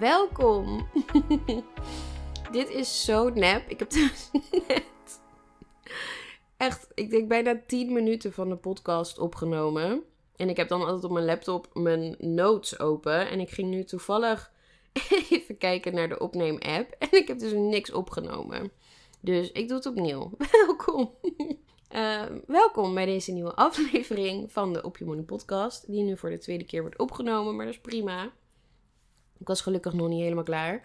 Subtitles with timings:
[0.00, 0.88] Welkom!
[2.52, 3.68] Dit is zo nep.
[3.68, 4.30] Ik heb dus
[4.68, 5.20] net
[6.56, 10.02] echt, ik denk bijna 10 minuten van de podcast opgenomen.
[10.36, 13.28] En ik heb dan altijd op mijn laptop mijn notes open.
[13.28, 14.52] En ik ging nu toevallig
[15.30, 16.94] even kijken naar de opneem-app.
[16.98, 18.72] En ik heb dus niks opgenomen.
[19.20, 20.30] Dus ik doe het opnieuw.
[20.52, 21.14] Welkom.
[21.94, 25.86] Uh, welkom bij deze nieuwe aflevering van de Op Je Money podcast.
[25.90, 28.32] Die nu voor de tweede keer wordt opgenomen, maar dat is prima.
[29.40, 30.82] Ik was gelukkig nog niet helemaal klaar.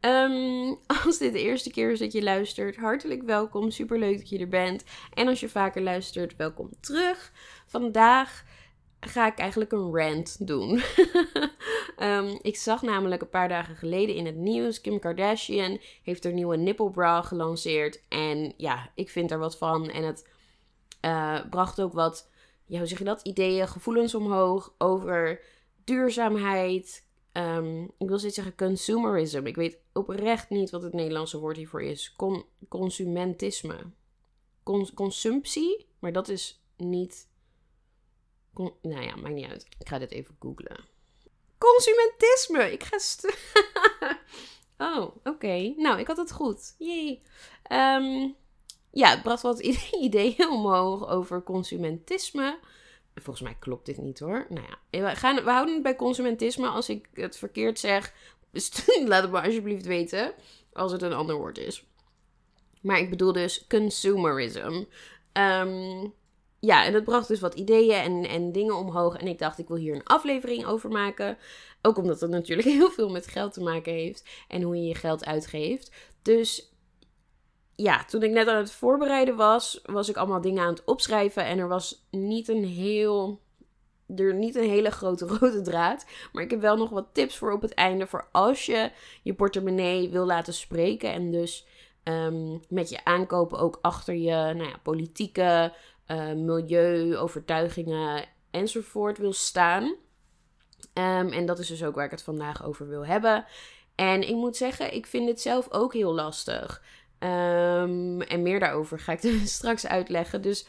[0.00, 3.70] Um, als dit de eerste keer is dat je luistert, hartelijk welkom.
[3.70, 4.84] Super leuk dat je er bent.
[5.14, 7.32] En als je vaker luistert, welkom terug.
[7.66, 8.44] Vandaag
[9.00, 10.82] ga ik eigenlijk een rant doen.
[11.98, 16.32] um, ik zag namelijk een paar dagen geleden in het nieuws: Kim Kardashian heeft haar
[16.32, 18.00] nieuwe nipple bra gelanceerd.
[18.08, 19.90] En ja, ik vind er wat van.
[19.90, 20.28] En het
[21.04, 22.30] uh, bracht ook wat,
[22.66, 23.22] ja, hoe zeg je dat?
[23.22, 25.40] Ideeën, gevoelens omhoog over
[25.84, 27.04] duurzaamheid,
[27.36, 29.46] Um, ik wil steeds zeggen consumerism.
[29.46, 32.14] Ik weet oprecht niet wat het Nederlandse woord hiervoor is.
[32.16, 33.76] Con consumentisme.
[34.94, 37.28] consumptie, maar dat is niet.
[38.82, 39.66] nou ja, maakt niet uit.
[39.78, 40.92] Ik ga dit even googlen.
[41.58, 42.72] Consumentisme!
[42.72, 42.98] Ik ga.
[44.96, 45.74] oh, oké.
[45.76, 46.74] Nou, ik had het goed.
[46.78, 47.22] Jee.
[47.72, 48.36] Um,
[48.90, 49.58] ja, het bracht wat
[50.00, 52.58] ideeën omhoog over consumentisme.
[53.14, 54.46] Volgens mij klopt dit niet hoor.
[54.48, 56.68] Nou ja, we, gaan, we houden het bij consumentisme.
[56.68, 58.12] Als ik het verkeerd zeg,
[59.06, 60.32] laat het me alsjeblieft weten.
[60.72, 61.84] Als het een ander woord is.
[62.80, 64.84] Maar ik bedoel dus consumerism.
[65.32, 66.12] Um,
[66.60, 69.16] ja, en dat bracht dus wat ideeën en, en dingen omhoog.
[69.16, 71.38] En ik dacht, ik wil hier een aflevering over maken.
[71.82, 74.24] Ook omdat het natuurlijk heel veel met geld te maken heeft.
[74.48, 75.90] En hoe je je geld uitgeeft.
[76.22, 76.73] Dus
[77.76, 81.44] ja, toen ik net aan het voorbereiden was, was ik allemaal dingen aan het opschrijven.
[81.44, 83.42] En er was niet een heel.
[84.16, 86.06] Er niet een hele grote rode draad.
[86.32, 88.06] Maar ik heb wel nog wat tips voor op het einde.
[88.06, 88.90] Voor als je
[89.22, 91.12] je portemonnee wil laten spreken.
[91.12, 91.66] En dus
[92.04, 95.72] um, met je aankopen ook achter je nou ja, politieke,
[96.06, 99.82] uh, milieu, overtuigingen enzovoort wil staan.
[100.94, 103.44] Um, en dat is dus ook waar ik het vandaag over wil hebben.
[103.94, 106.82] En ik moet zeggen, ik vind het zelf ook heel lastig.
[107.24, 110.42] Um, en meer daarover ga ik straks uitleggen.
[110.42, 110.66] Dus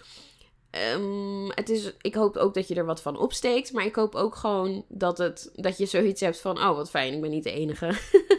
[0.94, 3.74] um, het is, ik hoop ook dat je er wat van opsteekt.
[3.74, 7.14] Maar ik hoop ook gewoon dat, het, dat je zoiets hebt van: oh wat fijn,
[7.14, 7.98] ik ben niet de enige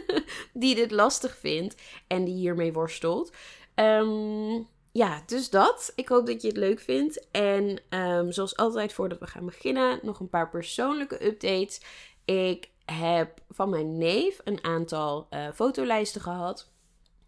[0.53, 1.75] die dit lastig vindt
[2.07, 3.31] en die hiermee worstelt.
[3.75, 5.91] Um, ja, dus dat.
[5.95, 7.27] Ik hoop dat je het leuk vindt.
[7.31, 7.81] En
[8.29, 11.81] zoals altijd, voordat we gaan beginnen, nog een paar persoonlijke updates.
[12.25, 16.69] Ik heb van mijn neef een aantal uh, fotolijsten gehad.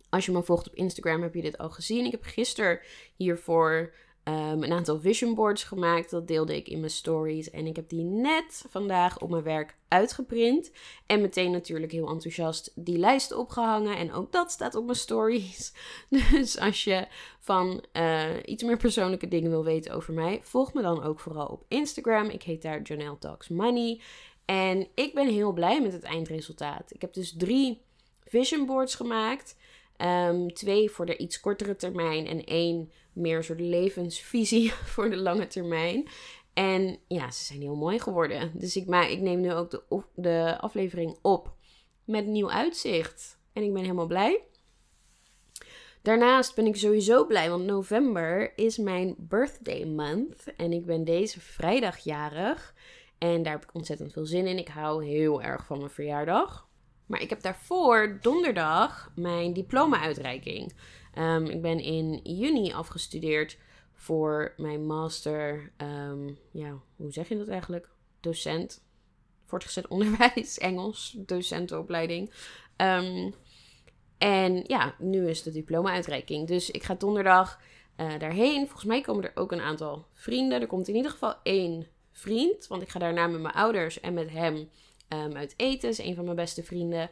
[0.10, 2.06] Als je me volgt op Instagram heb je dit al gezien.
[2.06, 2.80] Ik heb gisteren
[3.16, 3.94] hiervoor
[4.24, 6.10] um, een aantal vision boards gemaakt.
[6.10, 7.50] Dat deelde ik in mijn stories.
[7.50, 10.72] En ik heb die net vandaag op mijn werk uitgeprint.
[11.06, 13.98] En meteen natuurlijk heel enthousiast die lijst opgehangen.
[13.98, 15.74] En ook dat staat op mijn stories.
[16.32, 17.08] Dus als je
[17.40, 21.48] van uh, iets meer persoonlijke dingen wil weten over mij, volg me dan ook vooral
[21.48, 22.30] op Instagram.
[22.30, 24.02] Ik heet daar Janelle Talks Money.
[24.46, 26.94] En ik ben heel blij met het eindresultaat.
[26.94, 27.82] Ik heb dus drie
[28.24, 29.56] vision boards gemaakt.
[30.02, 35.48] Um, twee voor de iets kortere termijn en één meer soort levensvisie voor de lange
[35.48, 36.08] termijn.
[36.54, 38.52] En ja, ze zijn heel mooi geworden.
[38.54, 41.54] Dus ik, maar, ik neem nu ook de, de aflevering op
[42.06, 43.40] met nieuw uitzicht.
[43.54, 44.44] En ik ben helemaal blij.
[46.02, 50.56] Daarnaast ben ik sowieso blij, want november is mijn birthday month.
[50.56, 52.76] En ik ben deze vrijdag jarig.
[53.18, 54.58] En daar heb ik ontzettend veel zin in.
[54.58, 56.69] Ik hou heel erg van mijn verjaardag.
[57.10, 60.74] Maar ik heb daarvoor donderdag mijn diploma-uitreiking.
[61.18, 63.58] Um, ik ben in juni afgestudeerd
[63.94, 65.72] voor mijn master.
[65.78, 67.90] Um, ja, hoe zeg je dat eigenlijk?
[68.20, 68.84] Docent.
[69.46, 72.32] Voortgezet onderwijs, Engels, docentenopleiding.
[72.78, 73.34] Um,
[74.18, 76.48] en ja, nu is de diploma-uitreiking.
[76.48, 77.60] Dus ik ga donderdag
[77.98, 78.66] uh, daarheen.
[78.66, 80.62] Volgens mij komen er ook een aantal vrienden.
[80.62, 82.68] Er komt in ieder geval één vriend.
[82.68, 84.70] Want ik ga daarna met mijn ouders en met hem
[85.10, 85.90] um, uit eten.
[85.90, 87.10] Is een van mijn beste vrienden.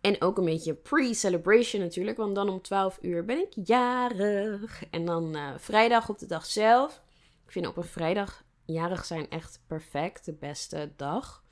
[0.00, 2.16] En ook een beetje pre-celebration natuurlijk.
[2.16, 4.84] Want dan om 12 uur ben ik jarig.
[4.90, 7.02] En dan uh, vrijdag op de dag zelf.
[7.44, 10.24] Ik vind op een vrijdag jarig zijn echt perfect.
[10.24, 11.44] De beste dag.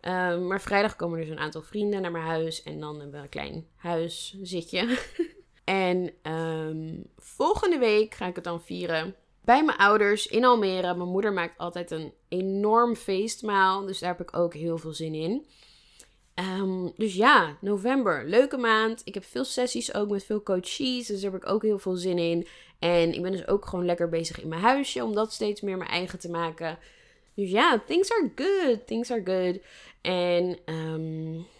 [0.00, 2.62] Um, maar vrijdag komen dus een aantal vrienden naar mijn huis.
[2.62, 4.98] En dan hebben we een klein huiszitje.
[5.64, 9.14] en um, volgende week ga ik het dan vieren
[9.48, 10.94] bij mijn ouders in Almere.
[10.94, 13.86] Mijn moeder maakt altijd een enorm feestmaal.
[13.86, 15.46] Dus daar heb ik ook heel veel zin in.
[16.34, 19.02] Um, dus ja, november, leuke maand.
[19.04, 21.06] Ik heb veel sessies ook met veel coaches.
[21.06, 22.46] Dus daar heb ik ook heel veel zin in.
[22.78, 25.04] En ik ben dus ook gewoon lekker bezig in mijn huisje.
[25.04, 26.78] Om dat steeds meer mijn eigen te maken.
[27.34, 28.86] Dus ja, things are good.
[28.86, 29.60] Things are good.
[30.00, 31.57] En ik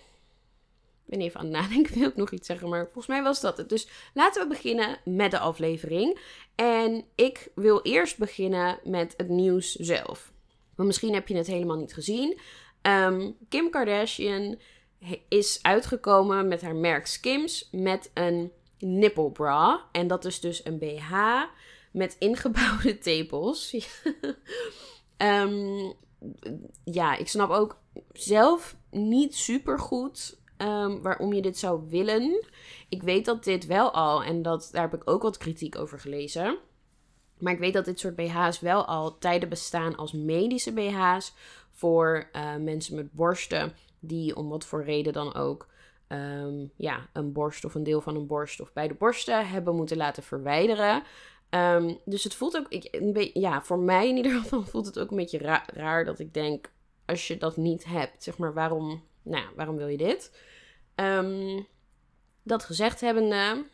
[1.09, 1.95] ben even aan het nadenken.
[1.99, 2.69] Wil ik nog iets zeggen?
[2.69, 3.69] Maar volgens mij was dat het.
[3.69, 6.19] Dus laten we beginnen met de aflevering.
[6.55, 10.33] En ik wil eerst beginnen met het nieuws zelf.
[10.75, 12.39] Want misschien heb je het helemaal niet gezien.
[12.83, 14.59] Um, Kim Kardashian
[15.29, 19.85] is uitgekomen met haar merk Skims met een nipple bra.
[19.93, 21.15] En dat is dus een BH
[21.93, 23.91] met ingebouwde tepels.
[25.17, 25.93] um,
[26.99, 27.79] ja, ik snap ook
[28.13, 32.45] zelf niet super goed um, waarom je dit zou willen.
[32.89, 35.99] Ik weet dat dit wel al, en dat, daar heb ik ook wat kritiek over
[36.01, 36.59] gelezen.
[37.39, 41.35] Maar ik weet dat dit soort BH's wel al tijden bestaan als medische BH's
[41.71, 45.69] voor uh, mensen met borsten die om wat voor reden dan ook
[46.09, 49.97] um, ja, een borst of een deel van een borst of beide borsten hebben moeten
[49.97, 51.03] laten verwijderen.
[51.51, 53.01] Um, dus het voelt ook, ik,
[53.35, 56.35] ja, voor mij in ieder geval voelt het ook een beetje ra raar dat ik
[56.35, 56.71] denk,
[57.07, 60.33] als je dat niet hebt, zeg maar, waarom, nou, waarom wil je dit?
[61.01, 61.67] Um,
[62.43, 63.65] dat gezegd hebbende,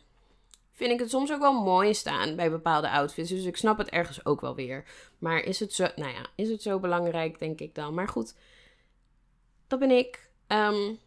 [0.71, 3.29] vind ik het soms ook wel mooi staan bij bepaalde outfits.
[3.29, 4.83] Dus ik snap het ergens ook wel weer.
[5.17, 7.93] Maar is het zo, nou ja, is het zo belangrijk, denk ik dan.
[7.93, 8.35] Maar goed,
[9.67, 10.29] dat ben ik.
[10.47, 10.99] Um,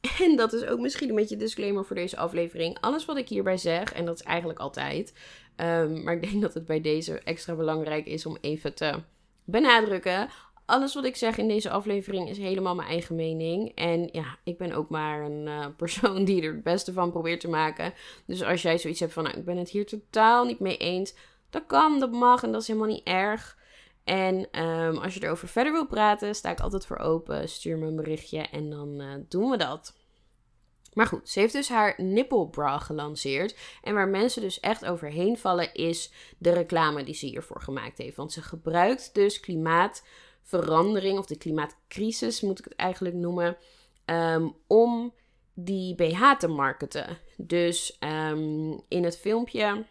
[0.24, 2.80] en dat is ook misschien een beetje disclaimer voor deze aflevering.
[2.80, 5.12] Alles wat ik hierbij zeg, en dat is eigenlijk altijd.
[5.56, 9.02] Um, maar ik denk dat het bij deze extra belangrijk is om even te
[9.44, 10.28] benadrukken.
[10.70, 13.72] Alles wat ik zeg in deze aflevering is helemaal mijn eigen mening.
[13.74, 17.40] En ja, ik ben ook maar een uh, persoon die er het beste van probeert
[17.40, 17.92] te maken.
[18.26, 21.14] Dus als jij zoiets hebt van, nou, ik ben het hier totaal niet mee eens.
[21.50, 23.58] Dat kan, dat mag en dat is helemaal niet erg.
[24.04, 27.48] En um, als je erover verder wil praten, sta ik altijd voor open.
[27.48, 29.94] Stuur me een berichtje en dan uh, doen we dat.
[30.94, 33.56] Maar goed, ze heeft dus haar nipple bra gelanceerd.
[33.82, 38.16] En waar mensen dus echt overheen vallen, is de reclame die ze hiervoor gemaakt heeft.
[38.16, 39.40] Want ze gebruikt dus
[40.48, 43.56] klimaatverandering, of de klimaatcrisis moet ik het eigenlijk noemen,
[44.04, 45.14] um, om
[45.54, 47.18] die BH te marketen.
[47.36, 49.86] Dus um, in het filmpje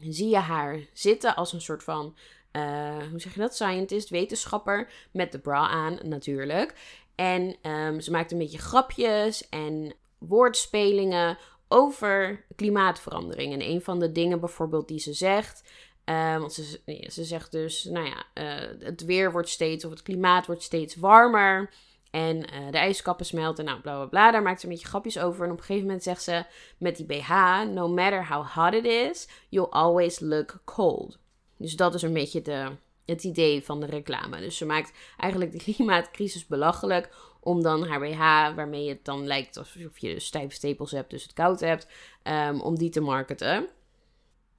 [0.00, 2.16] zie je haar zitten als een soort van
[2.52, 3.54] uh, hoe zeg je dat?
[3.54, 6.74] Scientist, wetenschapper, met de bra aan natuurlijk.
[7.14, 11.38] En um, ze maakt een beetje grapjes en woordspelingen
[11.68, 13.52] over klimaatverandering.
[13.52, 15.62] En een van de dingen bijvoorbeeld die ze zegt.
[16.08, 20.02] Um, want ze, ze zegt dus, nou ja, uh, het weer wordt steeds, of het
[20.02, 21.70] klimaat wordt steeds warmer.
[22.10, 24.30] En uh, de ijskappen smelten, nou bla bla bla.
[24.30, 25.44] Daar maakt ze een beetje grapjes over.
[25.44, 26.44] En op een gegeven moment zegt ze
[26.78, 27.30] met die BH:
[27.72, 31.18] No matter how hot it is, you'll always look cold.
[31.56, 32.70] Dus dat is een beetje de,
[33.04, 34.40] het idee van de reclame.
[34.40, 37.10] Dus ze maakt eigenlijk de klimaatcrisis belachelijk.
[37.40, 38.18] Om dan haar BH,
[38.56, 41.86] waarmee het dan lijkt alsof je stijve stapels hebt, dus het koud hebt,
[42.22, 43.68] um, om die te marketen.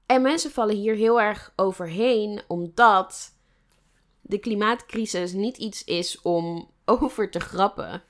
[0.10, 3.36] En mensen vallen hier heel erg overheen, omdat
[4.22, 8.04] de klimaatcrisis niet iets is om over te grappen.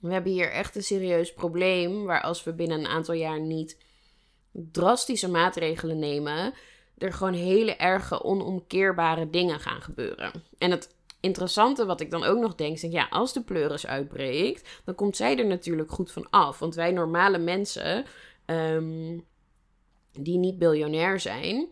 [0.00, 3.78] We hebben hier echt een serieus probleem, waar als we binnen een aantal jaar niet
[4.52, 6.54] drastische maatregelen nemen,
[6.98, 10.32] er gewoon hele erge, onomkeerbare dingen gaan gebeuren.
[10.58, 14.82] En het interessante wat ik dan ook nog denk, is ja, als de pleuris uitbreekt,
[14.84, 16.58] dan komt zij er natuurlijk goed van af.
[16.58, 18.04] Want wij normale mensen,
[18.46, 19.24] um,
[20.24, 21.66] die niet biljonair zijn,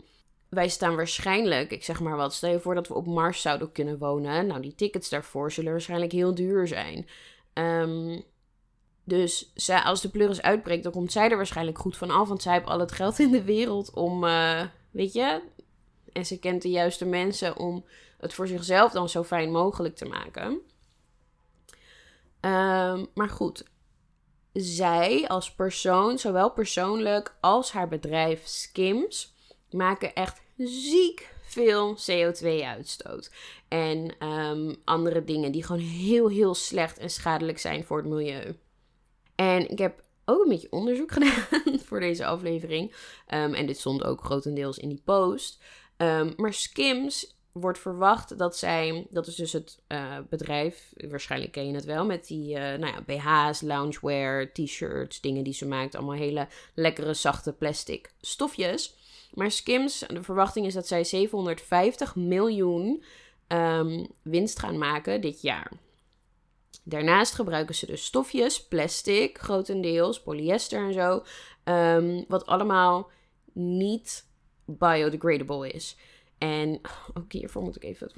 [0.49, 3.71] wij staan waarschijnlijk, ik zeg maar wat, stel je voor dat we op Mars zouden
[3.71, 4.47] kunnen wonen.
[4.47, 7.07] Nou, die tickets daarvoor zullen waarschijnlijk heel duur zijn.
[7.53, 8.23] Um,
[9.03, 12.27] dus zij, als de pleuris uitbreekt, dan komt zij er waarschijnlijk goed van af.
[12.27, 14.61] Want zij heeft al het geld in de wereld om, uh,
[14.95, 15.41] Weet je?
[16.13, 17.85] En ze kent de juiste mensen om
[18.17, 20.51] het voor zichzelf dan zo fijn mogelijk te maken.
[22.41, 23.63] Um, maar goed,
[24.55, 29.35] zij als persoon, zowel persoonlijk als haar bedrijf Skims,
[29.71, 33.31] maken echt ziek veel CO2-uitstoot.
[33.67, 38.57] En um, andere dingen die gewoon heel, heel slecht en schadelijk zijn voor het milieu.
[39.35, 42.95] En ik heb ook een beetje onderzoek gedaan voor deze aflevering.
[43.27, 45.63] Ehm, en dit stond ook grotendeels in die post.
[45.97, 51.67] Ehm, maar Skims wordt verwacht dat zij, dat is dus het uh, bedrijf, waarschijnlijk ken
[51.67, 55.95] je het wel, met die uh, nou ja, BH's, loungewear, t-shirts, dingen die ze maakt.
[55.95, 58.95] Allemaal hele lekkere, zachte plastic stofjes.
[59.33, 63.03] Maar Skims, de verwachting is dat zij 750 miljoen
[63.47, 65.71] um, winst gaan maken dit jaar.
[66.83, 71.23] Daarnaast gebruiken ze dus stofjes, plastic, grotendeels, polyester en zo.
[71.63, 73.09] Um, wat allemaal
[73.53, 74.25] niet
[74.65, 75.97] biodegradable is.
[76.37, 76.81] En
[77.17, 78.11] ook hiervoor moet ik even.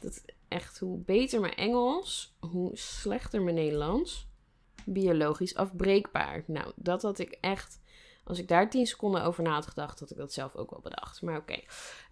[0.00, 4.26] Dat echt, hoe beter mijn Engels, hoe slechter mijn Nederlands.
[4.84, 6.44] Biologisch afbreekbaar.
[6.46, 7.80] Nou, dat had ik echt.
[8.24, 10.80] Als ik daar 10 seconden over na had gedacht, had ik dat zelf ook wel
[10.80, 11.22] bedacht.
[11.22, 11.60] Maar oké.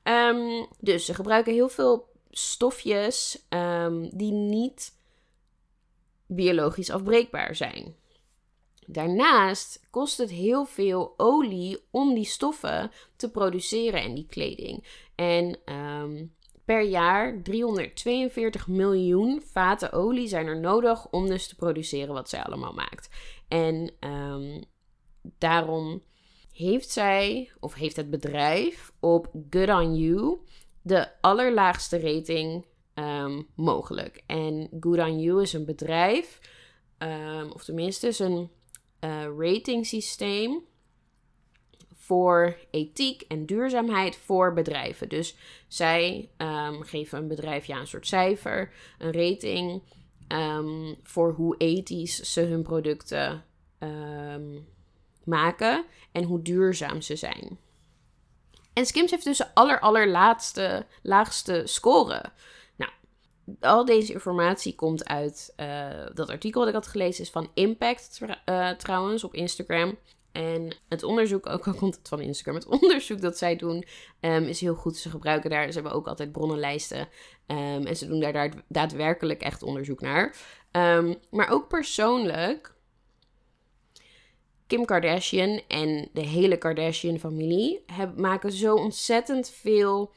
[0.03, 4.95] Ehm, dus ze gebruiken heel veel stofjes um, die niet
[6.27, 7.97] biologisch afbreekbaar zijn.
[8.87, 14.85] Daarnaast kost het heel veel olie om die stoffen te produceren en die kleding.
[15.14, 22.14] En um, per jaar 342 miljoen vaten olie zijn er nodig om dus te produceren
[22.14, 23.09] wat zij allemaal maakt.
[23.49, 24.64] En um,
[25.38, 26.02] daarom
[26.52, 30.38] heeft zij, of heeft het bedrijf op Good on You
[30.83, 34.23] de allerlaagste rating um, mogelijk.
[34.26, 36.40] En Good on You is een bedrijf,
[37.52, 38.50] of tenminste is een
[39.00, 40.65] uh, ratingsysteem
[41.97, 45.09] voor ethiek en duurzaamheid voor bedrijven.
[45.09, 45.37] Dus
[45.69, 49.83] zij um, geven een bedrijf ja, een soort cijfer, een rating
[50.29, 53.45] um, voor hoe ethisch ze hun producten
[53.79, 54.67] um,
[55.25, 57.59] maken en hoe duurzaam ze zijn.
[58.73, 62.25] En Skims heeft dus de aller, allerlaatste, laagste score
[63.61, 68.21] al deze informatie komt uit uh, dat artikel dat ik had gelezen, is van Impact
[68.47, 69.99] uh, trouwens op Instagram.
[70.33, 73.85] En het onderzoek, ook al komt het van Instagram, het onderzoek dat zij doen
[74.21, 74.97] um, is heel goed.
[74.97, 77.09] Ze gebruiken daar, ze hebben ook altijd bronnenlijsten.
[77.47, 80.37] Um, en ze doen daar, daadwerkelijk echt onderzoek naar.
[80.73, 82.75] Um, maar ook persoonlijk,
[84.67, 87.85] Kim Kardashian en de hele Kardashian-familie
[88.17, 90.12] maken zo ontzettend veel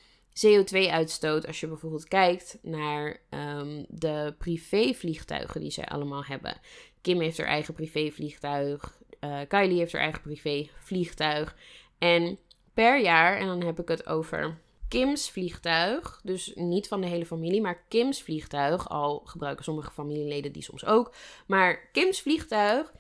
[0.46, 6.60] CO2-uitstoot, als je bijvoorbeeld kijkt naar um, de privévliegtuigen die zij allemaal hebben.
[7.02, 11.56] Kim heeft haar eigen privévliegtuig, uh, Kylie heeft haar eigen privévliegtuig.
[11.98, 12.40] En
[12.74, 17.26] per jaar, en dan heb ik het over Kim's vliegtuig, dus niet van de hele
[17.26, 21.14] familie, maar Kim's vliegtuig, al gebruiken sommige familieleden die soms ook,
[21.48, 22.94] maar Kim's vliegtuig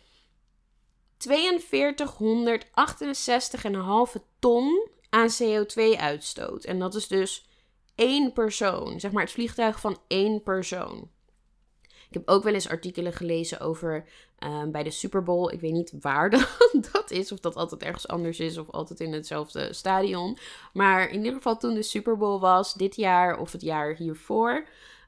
[1.27, 1.27] 4268,5
[4.39, 6.63] ton aan CO2-uitstoot.
[6.63, 7.47] En dat is dus
[7.95, 8.99] één persoon.
[8.99, 11.09] Zeg maar het vliegtuig van één persoon.
[11.81, 14.05] Ik heb ook wel eens artikelen gelezen over
[14.39, 15.51] ehm, bij de Super Bowl.
[15.51, 16.29] Ik weet niet waar
[16.91, 17.31] dat, is.
[17.31, 18.57] Of dat altijd ergens anders is.
[18.57, 20.37] Of altijd in hetzelfde stadion.
[20.73, 22.73] Maar in ieder geval toen de Super Bowl was.
[22.73, 24.67] Dit jaar of het jaar hiervoor.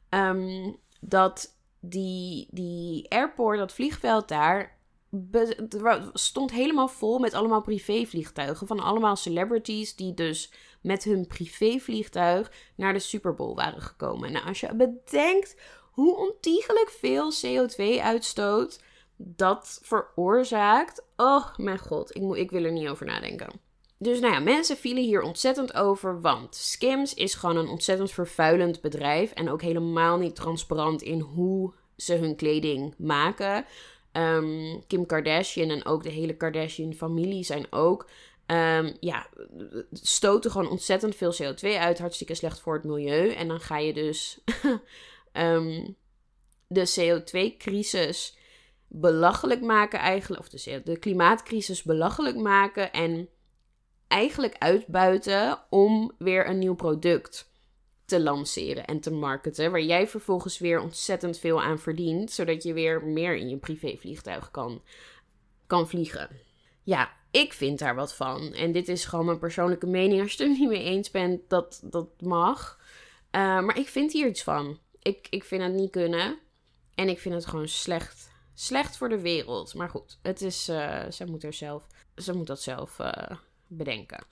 [0.09, 4.77] Um, dat die, die airport, dat vliegveld daar
[6.13, 8.67] stond helemaal vol met allemaal privévliegtuigen.
[8.67, 10.51] Van allemaal celebrities die dus
[10.81, 14.31] met hun privévliegtuig naar de Super Bowl waren gekomen.
[14.31, 15.55] Nou, als je bedenkt
[15.91, 18.79] hoe ontiegelijk veel CO2-uitstoot
[19.17, 21.03] dat veroorzaakt.
[21.15, 23.49] Oh mijn god, ik, ik wil er niet over nadenken.
[23.97, 28.81] Dus nou ja, mensen vielen hier ontzettend over, want Skims is gewoon een ontzettend vervuilend
[28.81, 33.65] bedrijf en ook helemaal niet transparant in hoe ze hun kleding maken.
[34.13, 38.09] Um, Kim Kardashian en ook de hele Kardashian-familie zijn ook.
[38.47, 39.27] Um, ja,
[39.91, 41.99] stoten gewoon ontzettend veel CO2 uit.
[41.99, 43.31] Hartstikke slecht voor het milieu.
[43.31, 44.39] En dan ga je dus
[45.33, 45.95] um,
[46.67, 48.37] de CO2-crisis
[48.87, 50.41] belachelijk maken eigenlijk.
[50.41, 52.91] Of de, de klimaatcrisis belachelijk maken.
[52.91, 53.29] En
[54.07, 57.50] eigenlijk uitbuiten om weer een nieuw product
[58.11, 59.71] te lanceren en te marketen.
[59.71, 62.31] Waar jij vervolgens weer ontzettend veel aan verdient.
[62.31, 64.81] Zodat je weer meer in je privévliegtuig kan,
[65.67, 66.29] kan vliegen.
[66.83, 68.53] Ja, ik vind daar wat van.
[68.53, 70.21] En dit is gewoon mijn persoonlijke mening.
[70.21, 72.79] Als je het er niet mee eens bent, dat, dat mag.
[73.31, 74.79] Uh, maar ik vind hier iets van.
[75.01, 76.39] Ik, ik vind het niet kunnen.
[76.95, 78.29] En ik vind het gewoon slecht.
[78.53, 79.73] Slecht voor de wereld.
[79.73, 83.11] Maar goed, het is, uh, ze, moet er zelf, ze moet dat zelf uh,
[83.67, 84.23] bedenken.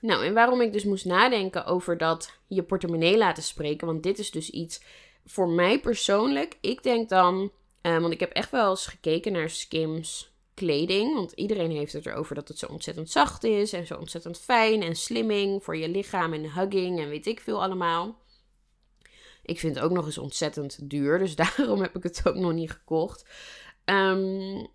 [0.00, 3.86] Nou, en waarom ik dus moest nadenken over dat je portemonnee laten spreken.
[3.86, 4.82] Want dit is dus iets
[5.24, 6.56] voor mij persoonlijk.
[6.60, 7.52] Ik denk dan,
[7.82, 11.14] uh, want ik heb echt wel eens gekeken naar Skims kleding.
[11.14, 13.72] Want iedereen heeft het erover dat het zo ontzettend zacht is.
[13.72, 17.62] En zo ontzettend fijn en slimming voor je lichaam en hugging en weet ik veel
[17.62, 18.18] allemaal.
[19.42, 21.18] Ik vind het ook nog eens ontzettend duur.
[21.18, 23.24] Dus daarom heb ik het ook nog niet gekocht.
[23.84, 24.68] Um,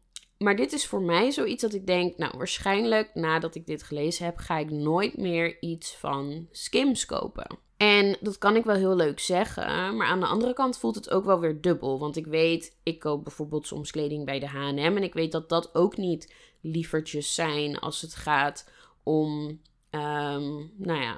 [0.44, 4.26] Maar dit is voor mij zoiets dat ik denk, nou waarschijnlijk nadat ik dit gelezen
[4.26, 7.58] heb, ga ik nooit meer iets van Skims kopen.
[7.78, 11.10] En dat kan ik wel heel leuk zeggen, maar aan de andere kant voelt het
[11.10, 12.00] ook wel weer dubbel.
[12.00, 15.50] Want ik weet, ik koop bijvoorbeeld soms kleding bij de HM en ik weet dat
[15.50, 18.70] dat ook niet lievertjes zijn als het gaat
[19.04, 19.60] om
[19.92, 21.18] um, nou ja,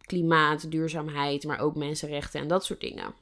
[0.00, 3.14] klimaat, duurzaamheid, maar ook mensenrechten en dat soort dingen.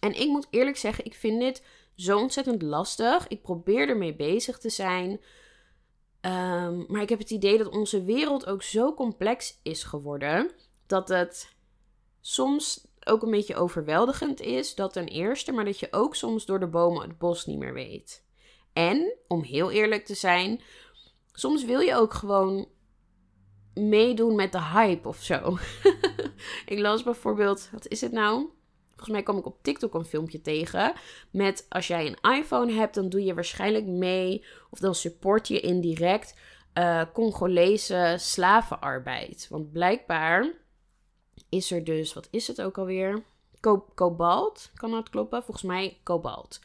[0.00, 1.62] En ik moet eerlijk zeggen, ik vind dit
[1.98, 3.28] zo ontzettend lastig.
[3.28, 5.10] Ik probeer ermee bezig te zijn.
[6.20, 10.50] Um, maar ik heb het idee dat onze wereld ook zo complex is geworden.
[10.86, 11.56] Dat het
[12.20, 14.74] soms ook een beetje overweldigend is.
[14.74, 17.74] Dat ten eerste, maar dat je ook soms door de bomen het bos niet meer
[17.74, 18.24] weet.
[18.72, 20.60] En, om heel eerlijk te zijn,
[21.32, 22.68] soms wil je ook gewoon
[23.74, 25.58] meedoen met de hype of zo.
[26.72, 28.48] ik las bijvoorbeeld, wat is het nou?
[28.98, 30.92] Volgens mij kwam ik op TikTok een filmpje tegen.
[31.30, 34.44] Met als jij een iPhone hebt, dan doe je waarschijnlijk mee.
[34.70, 36.38] Of dan support je indirect
[36.74, 39.46] uh, Congolese slavenarbeid.
[39.50, 40.52] Want blijkbaar
[41.48, 43.22] is er dus, wat is het ook alweer?
[43.94, 45.42] kobalt, kan dat kloppen?
[45.42, 46.60] Volgens mij kobalt.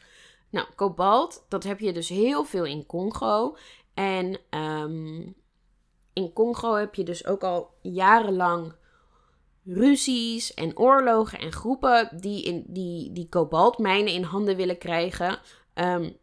[0.50, 3.56] Nou, kobalt, dat heb je dus heel veel in Congo.
[3.94, 5.34] En um,
[6.12, 8.74] in Congo heb je dus ook al jarenlang
[9.64, 15.38] ruzies en oorlogen en groepen die, in, die, die kobaltmijnen in handen willen krijgen.
[15.74, 16.16] Um,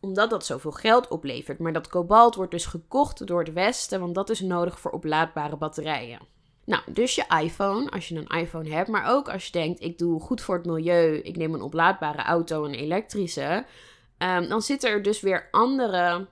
[0.00, 1.58] omdat dat zoveel geld oplevert.
[1.58, 5.56] Maar dat kobalt wordt dus gekocht door het Westen, want dat is nodig voor oplaadbare
[5.56, 6.20] batterijen.
[6.64, 9.98] Nou, dus je iPhone, als je een iPhone hebt, maar ook als je denkt: ik
[9.98, 13.66] doe goed voor het milieu, ik neem een oplaadbare auto, een elektrische,
[14.18, 16.26] um, dan zitten er dus weer andere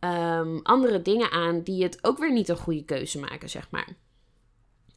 [0.00, 3.88] um, andere dingen aan die het ook weer niet een goede keuze maken, zeg maar.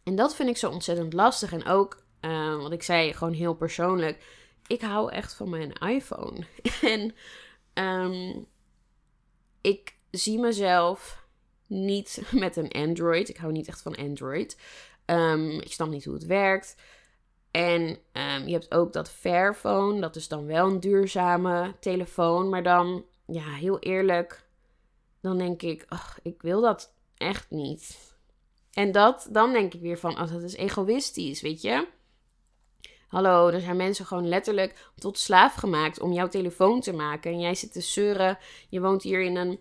[0.10, 1.52] En dat vind ik zo ontzettend lastig.
[1.52, 4.24] En ook, uh, wat ik zei, gewoon heel persoonlijk.
[4.68, 6.46] Ik hou echt van mijn iPhone.
[6.82, 7.14] en
[7.84, 8.46] um,
[9.62, 11.26] ik zie mezelf
[11.68, 13.30] niet met een Android.
[13.30, 14.58] Ik hou niet echt van Android.
[15.06, 16.76] Um, ik snap niet hoe het werkt.
[17.52, 20.02] En um, je hebt ook dat Fairphone.
[20.02, 22.50] Dat is dan wel een duurzame telefoon.
[22.50, 24.48] Maar dan, ja, heel eerlijk
[25.22, 28.09] dan denk ik, ach, ik wil dat echt niet.
[28.74, 31.88] En dat, dan denk ik weer van, oh, dat is egoïstisch, weet je.
[33.08, 37.32] Hallo, er zijn mensen gewoon letterlijk tot slaaf gemaakt om jouw telefoon te maken.
[37.32, 38.38] En jij zit te zeuren.
[38.70, 39.60] Je woont hier in een.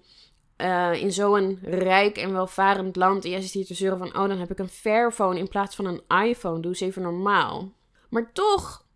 [0.57, 3.25] Uh, in zo'n rijk en welvarend land.
[3.25, 4.09] En jij zit hier te zeuren van.
[4.09, 6.61] Oh, dan heb ik een Fairphone in plaats van een iPhone.
[6.61, 7.73] Doe eens even normaal.
[8.11, 8.87] Maar toch.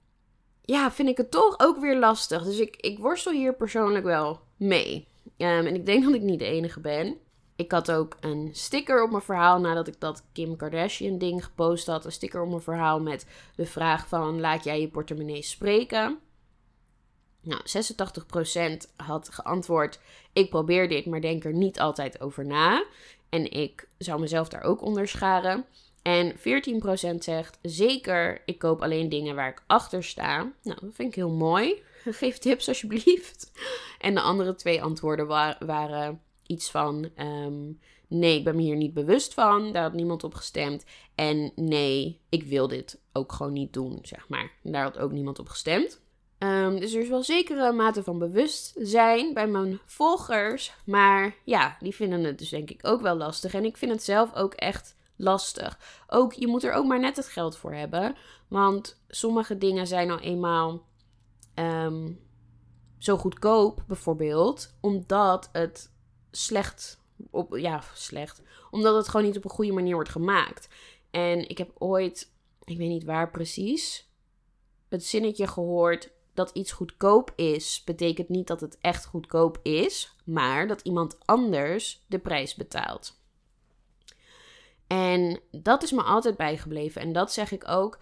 [0.63, 2.45] Ja, vind ik het toch ook weer lastig.
[2.45, 5.09] Dus ik, ik worstel hier persoonlijk wel mee.
[5.25, 7.17] Um, en ik denk dat ik niet de enige ben.
[7.63, 11.87] Ik had ook een sticker op mijn verhaal nadat ik dat Kim Kardashian ding gepost
[11.87, 12.05] had.
[12.05, 16.19] Een sticker op mijn verhaal met de vraag van laat jij je portemonnee spreken?
[17.41, 19.99] Nou, 86% had geantwoord
[20.33, 22.85] ik probeer dit, maar denk er niet altijd over na.
[23.29, 25.65] En ik zou mezelf daar ook onder scharen.
[26.03, 26.41] En 14%
[27.19, 30.37] zegt zeker, ik koop alleen dingen waar ik achter sta.
[30.63, 31.83] Nou, dat vind ik heel mooi.
[32.05, 33.53] Geef tips alsjeblieft.
[33.99, 35.27] En de andere twee antwoorden
[35.67, 36.21] waren
[36.53, 37.73] iets van: ehm,
[38.09, 39.73] nee, ik ben me hier niet bewust van.
[39.73, 40.85] Daar had niemand op gestemd.
[41.15, 44.53] En nee, ik wil dit ook gewoon niet doen, zeg maar.
[44.63, 46.01] Daar had ook niemand op gestemd.
[46.39, 50.73] Um, dus er is wel zekere mate van bewustzijn bij mijn volgers.
[50.85, 53.55] Maar ja, die vinden het dus denk ik ook wel lastig.
[53.55, 55.79] En ik vind het zelf ook echt lastig.
[56.07, 58.17] Ook, je moet er ook maar net het geld voor hebben.
[58.49, 60.87] Want sommige dingen zijn nou eenmaal
[61.55, 62.21] um,
[62.99, 65.92] zo goedkoop, bijvoorbeeld, omdat het
[66.33, 70.69] slecht, op, ja, slecht, omdat het gewoon niet op een goede manier wordt gemaakt.
[71.11, 72.33] En ik heb ooit,
[72.65, 74.11] ik weet niet waar precies,
[74.89, 80.67] het zinnetje gehoord dat iets goedkoop is, betekent niet dat het echt goedkoop is, maar
[80.67, 83.21] dat iemand anders de prijs betaalt.
[84.87, 87.03] En dat is me altijd bijgebleven.
[87.03, 87.99] En dat zeg ik ook.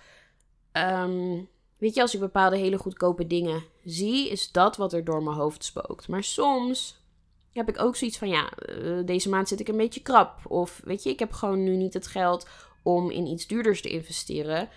[0.72, 1.48] Um,
[1.80, 5.36] Weet je, als ik bepaalde hele goedkope dingen zie, is dat wat er door mijn
[5.36, 6.08] hoofd spookt.
[6.08, 6.99] Maar soms
[7.52, 10.46] heb ik ook zoiets van, ja, eh, deze maand zit ik een beetje krap.
[10.46, 12.48] Of weet je, ik heb gewoon nu niet het geld
[12.82, 14.68] om in iets duurders te investeren.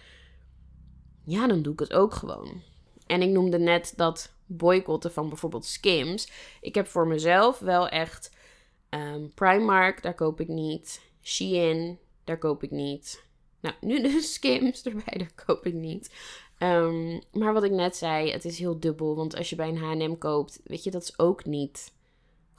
[1.26, 2.62] Ja, dan doe ik het ook gewoon.
[3.08, 6.32] En ik noemde net dat boycotten van bijvoorbeeld Skims.
[6.62, 8.32] Ik heb voor mezelf wel echt
[8.90, 11.02] um, Primark, daar koop ik niet.
[11.22, 13.24] Shein, daar koop ik niet.
[13.60, 16.14] Nou, nu de Skims erbij, daar koop ik niet.
[16.60, 19.16] Um, maar wat ik net zei, het is heel dubbel.
[19.16, 21.92] Want als je bij een HM koopt, weet je, dat is ook niet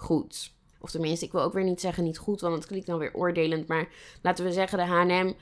[0.05, 0.53] goed.
[0.81, 3.15] Of tenminste, ik wil ook weer niet zeggen niet goed, want het klinkt dan weer
[3.15, 3.67] oordelend.
[3.69, 3.89] Maar
[4.23, 5.33] laten we zeggen, de HM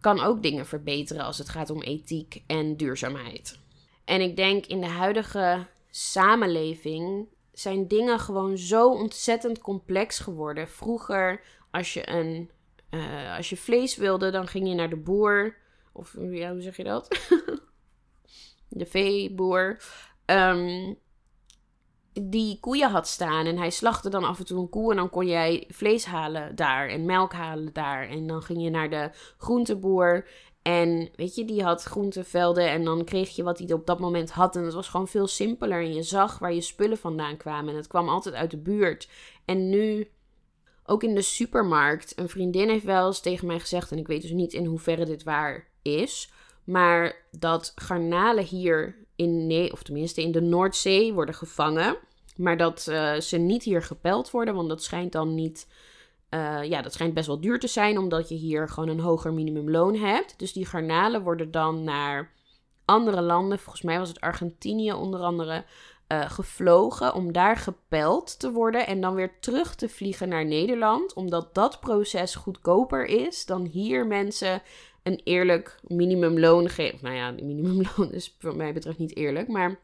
[0.00, 3.58] kan ook dingen verbeteren als het gaat om ethiek en duurzaamheid.
[4.04, 10.68] En ik denk in de huidige samenleving zijn dingen gewoon zo ontzettend complex geworden.
[10.68, 12.50] Vroeger, als je, een,
[12.90, 15.56] eh, als je vlees wilde, dan ging je naar de boer.
[15.92, 17.08] Of ja, hoe zeg je dat?
[18.68, 19.82] de veeboer.
[20.26, 20.98] Um,
[22.12, 23.46] die koeien had staan.
[23.46, 24.90] En hij slachtte dan af en toe een koe.
[24.90, 26.88] En dan kon jij vlees halen daar.
[26.88, 28.08] En melk halen daar.
[28.08, 30.28] En dan ging je naar de groenteboer.
[30.62, 32.70] En weet je, die had groentevelden.
[32.70, 34.56] En dan kreeg je wat hij op dat moment had.
[34.56, 35.80] En het was gewoon veel simpeler.
[35.82, 37.70] En je zag waar je spullen vandaan kwamen.
[37.70, 39.08] En het kwam altijd uit de buurt.
[39.44, 40.10] En nu,
[40.84, 42.18] ook in de supermarkt.
[42.18, 43.90] Een vriendin heeft wel eens tegen mij gezegd.
[43.90, 46.32] En ik weet dus niet in hoeverre dit waar is.
[46.68, 51.96] Maar dat garnalen hier in, nee, of tenminste in de Noordzee worden gevangen.
[52.36, 55.68] Maar dat uh, ze niet hier gepeld worden, want dat schijnt dan niet.
[56.30, 59.32] Uh, ja, dat schijnt best wel duur te zijn, omdat je hier gewoon een hoger
[59.32, 60.38] minimumloon hebt.
[60.38, 62.32] Dus die garnalen worden dan naar
[62.84, 65.64] andere landen, volgens mij was het Argentinië onder andere,
[66.08, 71.14] uh, gevlogen om daar gepeld te worden en dan weer terug te vliegen naar Nederland,
[71.14, 74.62] omdat dat proces goedkoper is dan hier mensen
[75.08, 76.98] een eerlijk minimumloon geven.
[77.02, 79.78] Nou ja, minimumloon is voor mij betreft niet eerlijk, maar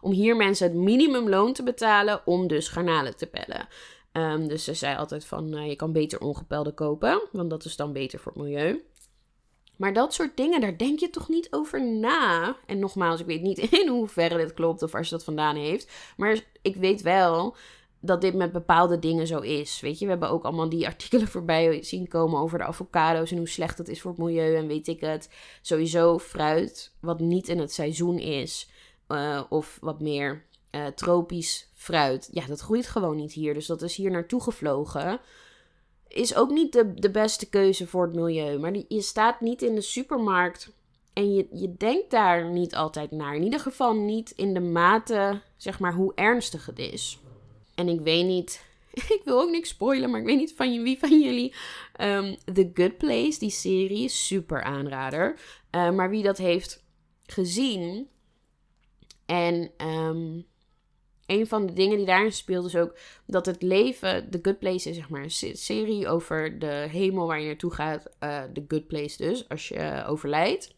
[0.00, 3.68] om hier mensen het minimumloon te betalen om dus garnalen te pellen.
[4.12, 7.76] Um, dus ze zei altijd van, uh, je kan beter ongepelde kopen, want dat is
[7.76, 8.84] dan beter voor het milieu.
[9.76, 12.56] Maar dat soort dingen, daar denk je toch niet over na.
[12.66, 15.92] En nogmaals, ik weet niet in hoeverre dit klopt of waar ze dat vandaan heeft.
[16.16, 17.56] Maar ik weet wel
[18.00, 19.80] dat dit met bepaalde dingen zo is.
[19.80, 23.36] Weet je, we hebben ook allemaal die artikelen voorbij zien komen over de avocado's en
[23.36, 25.28] hoe slecht het is voor het milieu en weet ik het.
[25.62, 28.70] Sowieso fruit, wat niet in het seizoen is,
[29.08, 32.28] uh, of wat meer uh, tropisch fruit.
[32.32, 33.54] Ja, dat groeit gewoon niet hier.
[33.54, 35.20] Dus dat is hier naartoe gevlogen.
[36.08, 38.58] Is ook niet de, de beste keuze voor het milieu.
[38.58, 40.72] Maar die, je staat niet in de supermarkt
[41.12, 43.34] en je, je denkt daar niet altijd naar.
[43.34, 47.18] In ieder geval niet in de mate, zeg maar, hoe ernstig het is.
[47.80, 48.64] En ik weet niet,
[49.16, 51.54] ik wil ook niks spoilen, maar ik weet niet van wie van jullie
[52.00, 55.38] um, The Good Place, die serie, super aanrader.
[55.70, 56.84] Uh, maar wie dat heeft
[57.22, 58.08] gezien,
[59.26, 60.46] en um,
[61.26, 64.88] een van de dingen die daarin speelt is ook dat het leven, The Good Place
[64.88, 68.06] is zeg maar een serie over de hemel waar je naartoe gaat.
[68.20, 70.74] Uh, The Good Place dus, als je uh, overlijdt.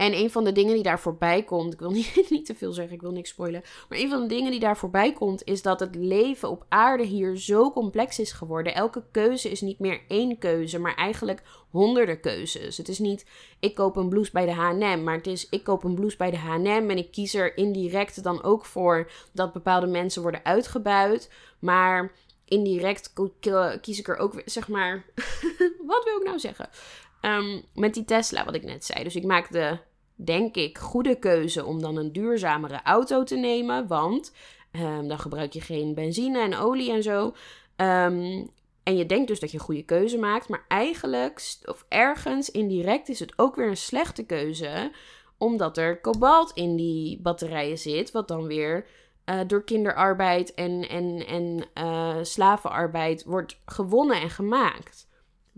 [0.00, 2.72] En een van de dingen die daar voorbij komt, ik wil niet, niet te veel
[2.72, 3.62] zeggen, ik wil niks spoilen.
[3.88, 7.04] Maar een van de dingen die daar voorbij komt, is dat het leven op aarde
[7.04, 8.74] hier zo complex is geworden.
[8.74, 12.76] Elke keuze is niet meer één keuze, maar eigenlijk honderden keuzes.
[12.76, 13.26] Het is niet,
[13.58, 16.30] ik koop een blouse bij de HM, maar het is, ik koop een blouse bij
[16.30, 21.30] de HM en ik kies er indirect dan ook voor dat bepaalde mensen worden uitgebuit.
[21.58, 22.12] Maar
[22.44, 23.12] indirect
[23.80, 25.04] kies ik er ook, zeg maar,
[25.90, 26.68] wat wil ik nou zeggen?
[27.20, 29.04] Um, met die Tesla, wat ik net zei.
[29.04, 29.78] Dus ik maak de
[30.24, 33.86] denk ik, goede keuze om dan een duurzamere auto te nemen.
[33.86, 34.32] Want
[34.72, 37.24] um, dan gebruik je geen benzine en olie en zo.
[37.76, 38.50] Um,
[38.82, 40.48] en je denkt dus dat je een goede keuze maakt.
[40.48, 44.92] Maar eigenlijk, of ergens indirect, is het ook weer een slechte keuze.
[45.38, 48.10] Omdat er kobalt in die batterijen zit.
[48.10, 48.86] Wat dan weer
[49.26, 55.08] uh, door kinderarbeid en, en, en uh, slavenarbeid wordt gewonnen en gemaakt.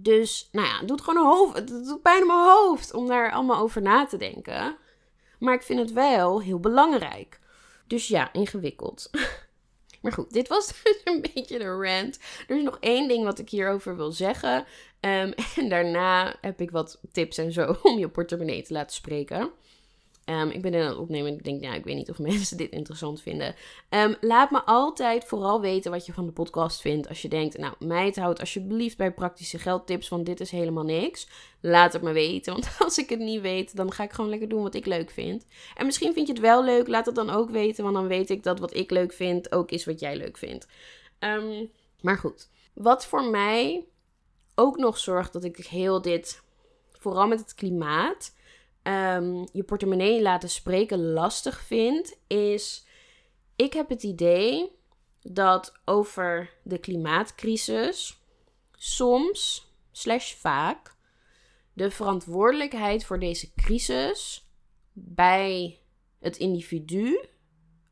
[0.03, 1.57] Dus, nou ja, het doet gewoon een hoofd.
[1.57, 4.77] Het doet pijn in mijn hoofd om daar allemaal over na te denken.
[5.39, 7.41] Maar ik vind het wel heel belangrijk.
[7.87, 9.11] Dus ja, ingewikkeld.
[10.03, 12.19] Maar goed, dit was dus een beetje de rant.
[12.49, 14.57] Er is nog één ding wat ik hierover wil zeggen.
[15.01, 19.51] Um, en daarna heb ik wat tips en zo om je portemonnee te laten spreken.
[20.25, 22.19] Um, ik ben in aan het opnemen en ik denk, ja, ik weet niet of
[22.33, 23.55] mensen dit interessant vinden.
[23.91, 27.09] Um, laat me altijd vooral weten wat je van de podcast vindt.
[27.09, 31.29] Als je denkt, nou, meid, houd alsjeblieft bij praktische geldtips, want dit is helemaal niks.
[31.61, 34.49] Laat het me weten, want als ik het niet weet, dan ga ik gewoon lekker
[34.49, 35.47] doen wat ik leuk vind.
[35.75, 38.31] En misschien vind je het wel leuk, laat het dan ook weten, want dan weet
[38.31, 40.67] ik dat wat ik leuk vind ook is wat jij leuk vindt.
[41.19, 43.87] Um, maar goed, wat voor mij
[44.55, 46.43] ook nog zorgt dat ik heel dit,
[46.93, 48.35] vooral met het klimaat
[48.83, 52.87] um, je portemonnee laten spreken lastig vindt, is
[53.57, 54.71] ik heb het idee
[55.23, 58.21] dat over de klimaatcrisis
[58.77, 60.95] soms, slash vaak,
[61.73, 64.47] de verantwoordelijkheid voor deze crisis
[64.93, 65.81] bij
[66.19, 67.25] het individu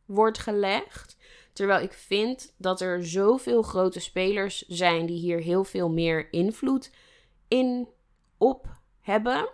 [0.05, 1.17] wordt gelegd.
[1.53, 6.91] Terwijl ik vind dat er zoveel grote spelers zijn die hier heel veel meer invloed
[7.49, 7.89] in
[8.39, 8.67] op
[9.01, 9.51] hebben.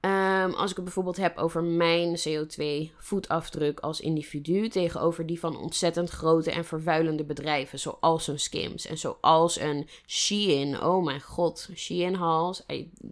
[0.00, 6.10] Um, als ik het bijvoorbeeld heb over mijn CO2-voetafdruk als individu tegenover die van ontzettend
[6.10, 10.82] grote en vervuilende bedrijven, zoals een Skims en zoals een Shein.
[10.82, 12.64] Oh mijn god, Shein Hals.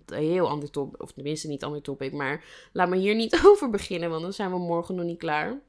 [0.07, 4.11] Heel ander top, of tenminste niet ander topic, maar laat me hier niet over beginnen,
[4.11, 5.61] want dan zijn we morgen nog niet klaar.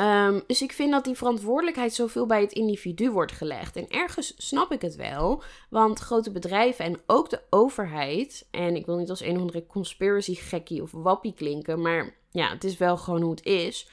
[0.00, 3.76] Ehm, dus ik vind dat die verantwoordelijkheid zoveel bij het individu wordt gelegd.
[3.76, 8.86] En ergens snap ik het wel, want grote bedrijven en ook de overheid, en ik
[8.86, 12.76] wil niet als een of andere conspiracy gekkie of wappie klinken, maar ja, het is
[12.76, 13.88] wel gewoon hoe het is.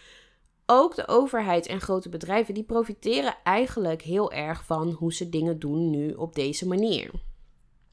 [0.66, 5.60] Ook de overheid en grote bedrijven die profiteren eigenlijk heel erg van hoe ze dingen
[5.60, 7.12] doen nu op deze manier.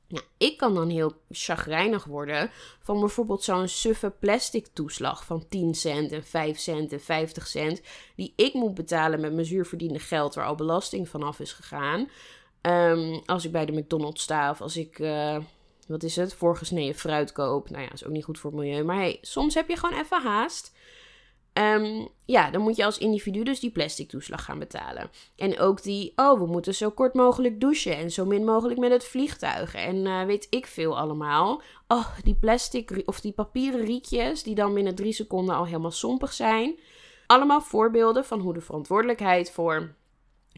[0.08, 5.74] Nou, ik kan dan heel chagrijnig worden van bijvoorbeeld zo'n suffe plastic toeslag van 10
[5.74, 7.80] cent en 5 cent en 50 cent,
[8.16, 12.08] die ik moet betalen met mijn zuurverdiende geld waar al belasting vanaf is gegaan.
[12.62, 15.38] Um, als ik bij de McDonald's sta of als ik, uh,
[15.86, 17.70] wat is het, voorgesneden fruit koop.
[17.70, 18.84] Nou ja, is ook niet goed voor het milieu.
[18.84, 20.72] Maar hey, soms heb je gewoon even haast.
[21.58, 25.10] Um, ja, dan moet je als individu dus die plastic toeslag gaan betalen.
[25.36, 28.90] En ook die, oh, we moeten zo kort mogelijk douchen en zo min mogelijk met
[28.90, 29.74] het vliegtuig.
[29.74, 31.62] En uh, weet ik veel allemaal.
[31.88, 36.32] Oh, die plastic of die papieren rietjes die dan binnen drie seconden al helemaal sompig
[36.32, 36.78] zijn.
[37.26, 39.94] Allemaal voorbeelden van hoe de verantwoordelijkheid voor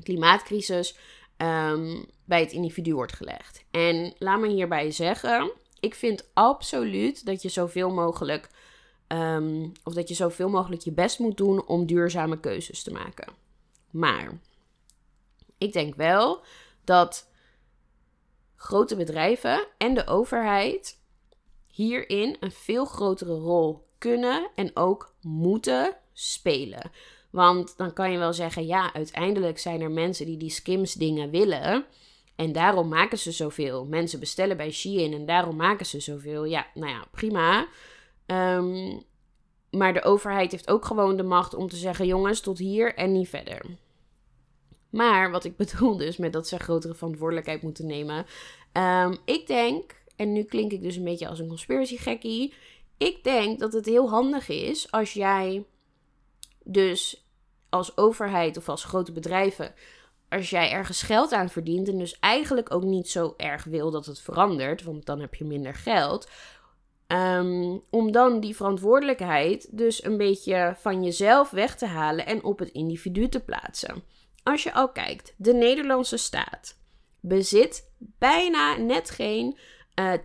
[0.02, 0.98] klimaatcrisis
[1.36, 3.64] um, bij het individu wordt gelegd.
[3.70, 8.48] En laat me hierbij zeggen, ik vind absoluut dat je zoveel mogelijk
[9.08, 13.32] Um, of dat je zoveel mogelijk je best moet doen om duurzame keuzes te maken.
[13.90, 14.38] Maar
[15.58, 16.40] ik denk wel
[16.84, 17.30] dat
[18.56, 20.98] grote bedrijven en de overheid
[21.66, 26.90] hierin een veel grotere rol kunnen en ook moeten spelen.
[27.30, 31.30] Want dan kan je wel zeggen, ja, uiteindelijk zijn er mensen die die skims dingen
[31.30, 31.84] willen.
[32.36, 33.84] En daarom maken ze zoveel.
[33.84, 36.44] Mensen bestellen bij Shein en daarom maken ze zoveel.
[36.44, 37.68] Ja, nou ja, prima.
[38.26, 39.02] Um,
[39.70, 43.12] maar de overheid heeft ook gewoon de macht om te zeggen: jongens, tot hier en
[43.12, 43.64] niet verder.
[44.90, 48.26] Maar wat ik bedoel dus met dat ze grotere verantwoordelijkheid moeten nemen.
[48.72, 52.54] Um, ik denk, en nu klink ik dus een beetje als een conspiracy gekkie.
[52.96, 55.64] Ik denk dat het heel handig is als jij
[56.64, 57.26] dus
[57.68, 59.74] als overheid of als grote bedrijven
[60.28, 64.06] als jij ergens geld aan verdient en dus eigenlijk ook niet zo erg wil dat
[64.06, 66.28] het verandert, want dan heb je minder geld,
[67.08, 72.58] Um, om dan die verantwoordelijkheid dus een beetje van jezelf weg te halen en op
[72.58, 74.02] het individu te plaatsen.
[74.42, 76.78] Als je al kijkt, de Nederlandse staat
[77.20, 79.58] bezit bijna net geen
[80.00, 80.20] uh, eh,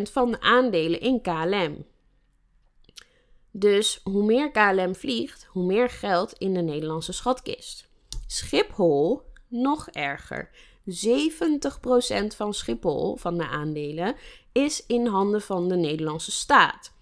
[0.00, 1.86] 10% van de aandelen in KLM.
[3.50, 7.88] Dus hoe meer KLM vliegt, hoe meer geld in de Nederlandse schatkist.
[8.26, 10.50] Schiphol nog erger.
[10.86, 14.16] 70% van Schiphol, van de aandelen,
[14.52, 16.92] is in handen van de Nederlandse staat.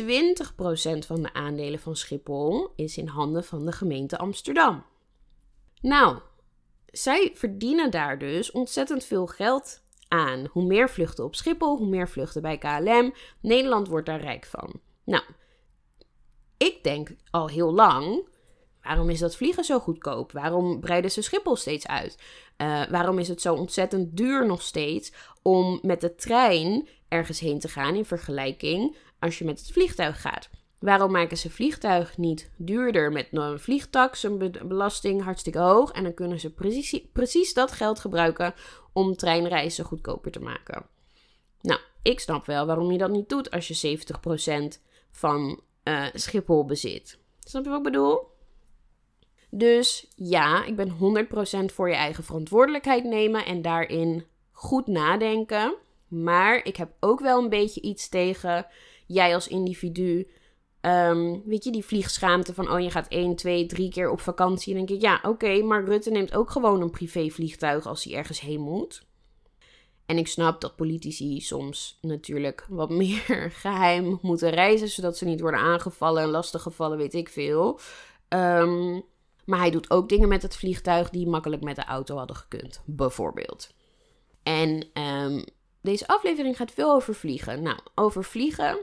[0.00, 4.84] 20% van de aandelen van Schiphol is in handen van de gemeente Amsterdam.
[5.80, 6.18] Nou,
[6.86, 10.46] zij verdienen daar dus ontzettend veel geld aan.
[10.50, 13.14] Hoe meer vluchten op Schiphol, hoe meer vluchten bij KLM.
[13.40, 14.80] Nederland wordt daar rijk van.
[15.04, 15.22] Nou,
[16.56, 18.28] ik denk al heel lang
[18.84, 20.32] Waarom is dat vliegen zo goedkoop?
[20.32, 22.18] Waarom breiden ze Schiphol steeds uit?
[22.58, 27.58] Uh, waarom is het zo ontzettend duur nog steeds om met de trein ergens heen
[27.58, 30.50] te gaan in vergelijking als je met het vliegtuig gaat?
[30.78, 36.14] Waarom maken ze vliegtuig niet duurder met een vliegtax, een belasting hartstikke hoog en dan
[36.14, 38.54] kunnen ze precies, precies dat geld gebruiken
[38.92, 40.86] om treinreizen goedkoper te maken?
[41.60, 43.98] Nou, ik snap wel waarom je dat niet doet als je
[44.76, 47.18] 70% van uh, Schiphol bezit.
[47.40, 48.32] Snap je wat ik bedoel?
[49.56, 50.90] Dus ja, ik ben
[51.70, 55.74] 100% voor je eigen verantwoordelijkheid nemen en daarin goed nadenken.
[56.08, 58.66] Maar ik heb ook wel een beetje iets tegen
[59.06, 60.28] jij als individu.
[60.80, 64.72] Um, weet je, die vliegschaamte van, oh je gaat 1, 2, 3 keer op vakantie.
[64.72, 68.40] En denk ik, ja, oké, maar Rutte neemt ook gewoon een privévliegtuig als hij ergens
[68.40, 69.06] heen moet.
[70.06, 75.40] En ik snap dat politici soms natuurlijk wat meer geheim moeten reizen, zodat ze niet
[75.40, 77.80] worden aangevallen en lastiggevallen, weet ik veel.
[78.28, 79.04] Um,
[79.44, 82.82] maar hij doet ook dingen met het vliegtuig die makkelijk met de auto hadden gekund,
[82.84, 83.74] bijvoorbeeld.
[84.42, 85.44] En um,
[85.80, 87.62] deze aflevering gaat veel over vliegen.
[87.62, 88.78] Nou, over vliegen.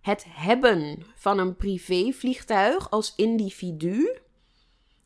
[0.00, 4.18] Het hebben van een privévliegtuig als individu.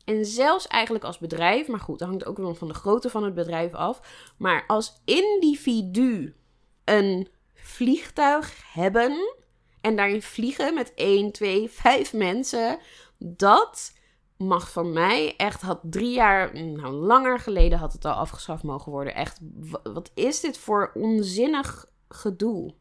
[0.05, 1.67] En zelfs eigenlijk als bedrijf.
[1.67, 4.01] Maar goed, dat hangt ook wel van de grootte van het bedrijf af.
[4.37, 6.35] Maar als individu
[6.83, 9.35] een vliegtuig hebben.
[9.81, 12.79] En daarin vliegen met 1, 2, 5 mensen.
[13.17, 13.93] Dat
[14.37, 18.91] mag van mij echt, had drie jaar, nou langer geleden had het al afgeschaft mogen
[18.91, 19.15] worden.
[19.15, 19.39] Echt,
[19.83, 22.73] wat is dit voor onzinnig gedoe?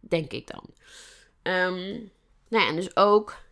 [0.00, 0.64] Denk ik dan.
[1.42, 2.12] Um,
[2.48, 3.42] nou ja, en dus ook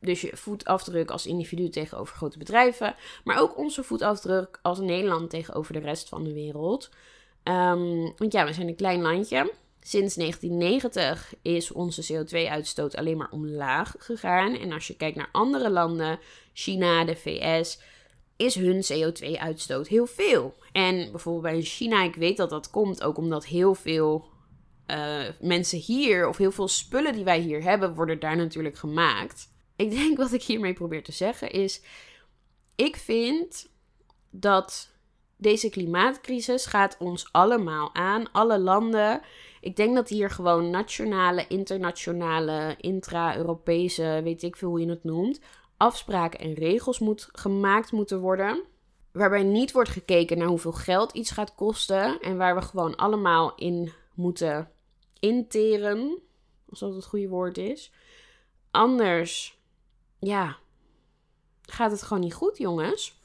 [0.00, 2.94] dus je voetafdruk als individu tegenover grote bedrijven.
[3.24, 6.90] Maar ook onze voetafdruk als Nederland tegenover de rest van de wereld.
[7.44, 9.52] Um, want ja, we zijn een klein landje.
[9.88, 14.56] Sinds 1990 is onze CO2-uitstoot alleen maar omlaag gegaan.
[14.56, 16.18] En als je kijkt naar andere landen,
[16.52, 17.80] China, de VS,
[18.36, 20.54] is hun CO2-uitstoot heel veel.
[20.72, 24.28] En bijvoorbeeld bij China, ik weet dat dat komt ook omdat heel veel
[24.86, 29.48] uh, mensen hier, of heel veel spullen die wij hier hebben, worden daar natuurlijk gemaakt.
[29.76, 31.82] Ik denk wat ik hiermee probeer te zeggen is,
[32.74, 33.68] ik vind
[34.30, 34.90] dat
[35.36, 39.20] deze klimaatcrisis gaat ons allemaal aan, alle landen.
[39.60, 45.40] Ik denk dat hier gewoon nationale, internationale, intra-Europese, weet ik veel hoe je het noemt,
[45.76, 48.62] afspraken en regels moet, gemaakt moeten worden.
[49.12, 52.20] Waarbij niet wordt gekeken naar hoeveel geld iets gaat kosten.
[52.20, 54.70] En waar we gewoon allemaal in moeten
[55.20, 56.18] interen.
[56.68, 57.92] Als dat het goede woord is.
[58.70, 59.58] Anders,
[60.18, 60.56] ja,
[61.62, 63.20] gaat het gewoon niet goed, jongens.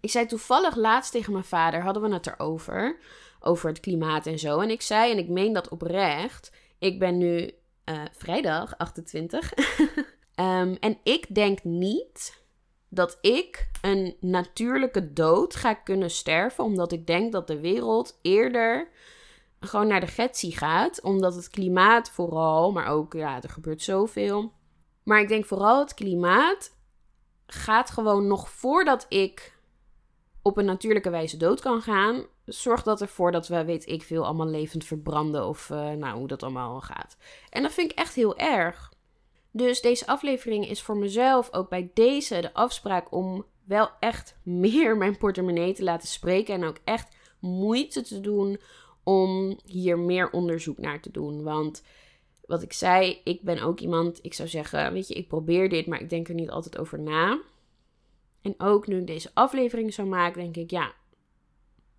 [0.00, 2.98] Ik zei toevallig laatst tegen mijn vader, hadden we het erover.
[3.46, 4.60] Over het klimaat en zo.
[4.60, 6.52] En ik zei, en ik meen dat oprecht.
[6.78, 7.50] Ik ben nu
[7.84, 9.52] uh, vrijdag 28.
[10.40, 12.42] um, en ik denk niet
[12.88, 16.64] dat ik een natuurlijke dood ga kunnen sterven.
[16.64, 18.88] Omdat ik denk dat de wereld eerder
[19.60, 21.02] gewoon naar de getsie gaat.
[21.02, 24.52] Omdat het klimaat vooral, maar ook, ja, er gebeurt zoveel.
[25.02, 26.76] Maar ik denk vooral het klimaat
[27.46, 29.58] gaat gewoon nog voordat ik
[30.42, 34.24] op een natuurlijke wijze dood kan gaan, zorgt dat ervoor dat we, weet ik veel,
[34.24, 37.16] allemaal levend verbranden of uh, nou, hoe dat allemaal gaat.
[37.50, 38.92] En dat vind ik echt heel erg.
[39.50, 44.96] Dus deze aflevering is voor mezelf ook bij deze de afspraak om wel echt meer
[45.02, 48.60] mijn portemonnee te laten spreken en ook echt moeite te doen
[49.02, 51.42] om hier meer onderzoek naar te doen.
[51.42, 51.82] Want
[52.46, 55.86] wat ik zei, ik ben ook iemand, ik zou zeggen, weet je, ik probeer dit,
[55.86, 57.40] maar ik denk er niet altijd over na.
[58.42, 60.92] En ook nu ik deze aflevering zou maken, denk ik, ja,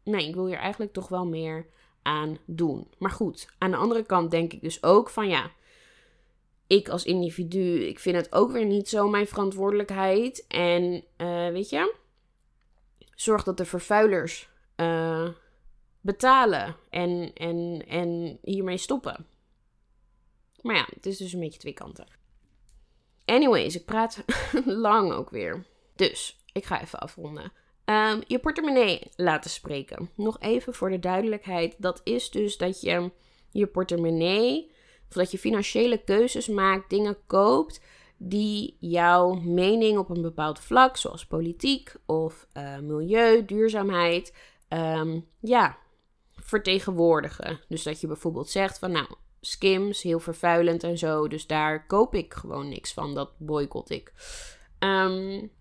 [0.05, 1.65] nee, ik wil hier eigenlijk toch wel meer
[2.01, 2.87] aan doen.
[2.97, 5.51] Maar goed, aan de andere kant denk ik dus ook van ja,
[6.67, 10.45] ik als individu, ik vind het ook weer niet zo mijn verantwoordelijkheid.
[10.47, 11.95] En uh, weet je,
[13.15, 15.29] zorg dat de vervuilers uh,
[16.01, 19.27] betalen en, en, en hiermee stoppen.
[20.61, 22.07] Maar ja, het is dus een beetje twee kanten.
[23.25, 24.23] Anyways, ik praat
[24.65, 25.65] lang ook weer.
[25.95, 27.51] Dus ik ga even afronden.
[27.85, 30.09] Um, je portemonnee laten spreken.
[30.15, 31.75] Nog even voor de duidelijkheid.
[31.77, 33.11] Dat is dus dat je
[33.51, 34.71] je portemonnee,
[35.09, 37.81] of dat je financiële keuzes maakt, dingen koopt
[38.17, 44.33] die jouw mening op een bepaald vlak, zoals politiek of uh, milieu, duurzaamheid,
[44.69, 45.77] um, ja,
[46.31, 47.59] vertegenwoordigen.
[47.67, 49.07] Dus dat je bijvoorbeeld zegt van nou,
[49.41, 54.13] skims, heel vervuilend en zo, dus daar koop ik gewoon niks van, dat boycott ik.
[54.79, 55.51] Um,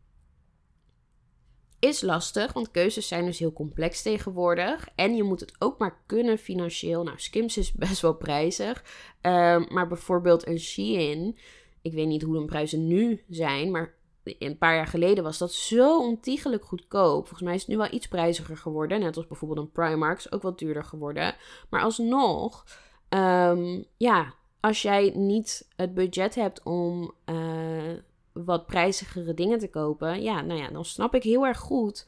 [1.85, 4.89] is lastig, want keuzes zijn dus heel complex tegenwoordig.
[4.95, 7.03] En je moet het ook maar kunnen financieel.
[7.03, 8.85] Nou, Skims is best wel prijzig.
[9.23, 11.39] Um, maar bijvoorbeeld een Shein.
[11.83, 15.53] Ik weet niet hoe de prijzen nu zijn, maar een paar jaar geleden was dat
[15.53, 17.27] zo ontiegelijk goedkoop.
[17.27, 19.01] Volgens mij is het nu wel iets prijziger geworden.
[19.01, 21.35] Net als bijvoorbeeld een Primark is ook wat duurder geworden.
[21.71, 22.65] Maar alsnog,
[23.09, 27.93] um, ja, als jij niet het budget hebt om uh,
[28.35, 32.07] wat prijzigere dingen te kopen, ja, nou ja, dan snap ik heel erg goed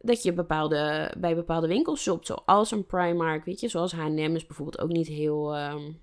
[0.00, 4.46] dat je bepaalde, bij bepaalde winkels shopt, zoals een Primark, weet je, zoals H&M is
[4.46, 6.00] bijvoorbeeld ook niet heel, um,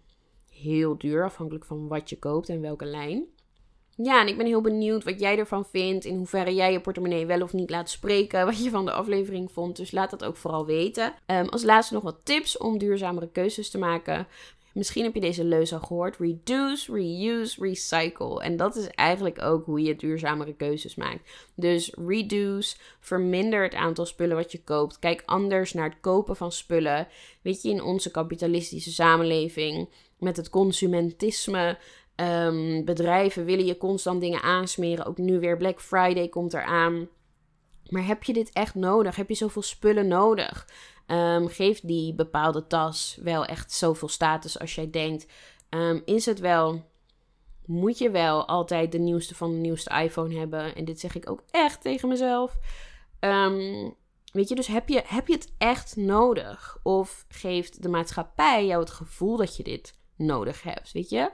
[0.51, 3.25] heel duur, afhankelijk van wat je koopt en welke lijn.
[3.95, 7.25] Ja, en ik ben heel benieuwd wat jij ervan vindt, in hoeverre jij je portemonnee
[7.25, 9.75] wel of niet laat spreken, wat je van de aflevering vond.
[9.75, 11.13] Dus laat dat ook vooral weten.
[11.25, 14.27] Um, als laatste nog wat tips om duurzamere keuzes te maken.
[14.73, 16.17] Misschien heb je deze leus al gehoord.
[16.17, 18.41] Reduce, reuse, recycle.
[18.41, 21.31] En dat is eigenlijk ook hoe je duurzamere keuzes maakt.
[21.55, 24.99] Dus reduce, verminder het aantal spullen wat je koopt.
[24.99, 27.07] Kijk anders naar het kopen van spullen.
[27.41, 31.77] Weet je, in onze kapitalistische samenleving met het consumentisme.
[32.15, 35.05] Um, bedrijven willen je constant dingen aansmeren.
[35.05, 37.07] Ook nu weer Black Friday komt eraan.
[37.89, 39.15] Maar heb je dit echt nodig?
[39.15, 40.67] Heb je zoveel spullen nodig?
[41.11, 45.25] Um, geeft die bepaalde tas wel echt zoveel status als jij denkt?
[45.69, 46.89] Um, is het wel.
[47.65, 50.75] Moet je wel altijd de nieuwste van de nieuwste iPhone hebben?
[50.75, 52.57] En dit zeg ik ook echt tegen mezelf.
[53.19, 53.95] Um,
[54.33, 56.77] weet je, dus heb je, heb je het echt nodig?
[56.83, 60.91] Of geeft de maatschappij jou het gevoel dat je dit nodig hebt?
[60.91, 61.31] Weet je?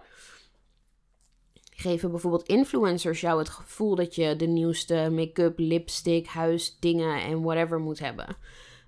[1.76, 7.80] Geven bijvoorbeeld influencers jou het gevoel dat je de nieuwste make-up, lipstick, huisdingen en whatever
[7.80, 8.38] moet hebben?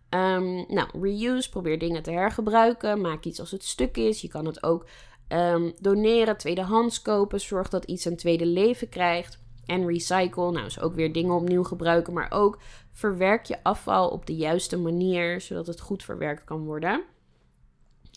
[0.09, 3.01] Um, nou, reuse, probeer dingen te hergebruiken.
[3.01, 4.21] Maak iets als het stuk is.
[4.21, 4.85] Je kan het ook
[5.27, 7.39] um, doneren, tweedehands kopen.
[7.39, 9.39] Zorg dat iets een tweede leven krijgt.
[9.65, 12.13] En recycle, nou is ook weer dingen opnieuw gebruiken.
[12.13, 12.57] Maar ook
[12.91, 17.03] verwerk je afval op de juiste manier, zodat het goed verwerkt kan worden.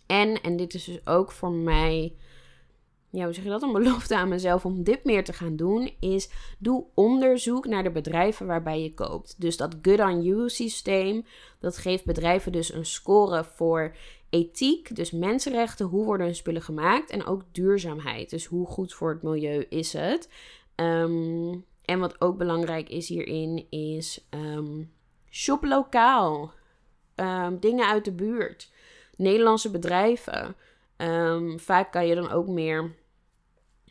[0.06, 2.14] En, en dit is dus ook voor mij
[3.12, 5.94] ja, hoe zeg je dat, een belofte aan mezelf om dit meer te gaan doen,
[6.00, 9.40] is doe onderzoek naar de bedrijven waarbij je koopt.
[9.40, 11.24] Dus dat Good on You systeem,
[11.60, 13.96] dat geeft bedrijven dus een score voor
[14.30, 18.30] ethiek, dus mensenrechten, hoe worden hun spullen gemaakt en ook duurzaamheid.
[18.30, 20.28] Dus hoe goed voor het milieu is het.
[20.74, 21.54] Ehm,
[21.84, 24.92] en wat ook belangrijk is hierin is um,
[25.30, 26.52] shop lokaal.
[27.14, 28.70] Ehm, dingen uit de buurt.
[29.16, 30.54] Nederlandse bedrijven.
[31.56, 32.94] vaak kan je dan ook meer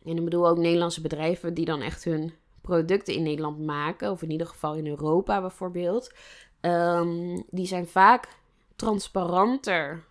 [0.06, 4.22] en ik bedoel ook Nederlandse bedrijven die dan echt hun producten in Nederland maken, of
[4.22, 6.14] in ieder geval in Europa bijvoorbeeld.
[6.62, 8.28] Um, die zijn vaak
[8.76, 10.04] transparanter.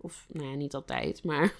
[0.00, 1.54] Of, nou ja, niet altijd, maar